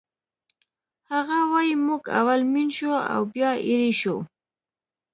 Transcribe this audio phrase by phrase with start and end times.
[1.11, 4.17] هغه وایی موږ اول مین شو او بیا ایرې شو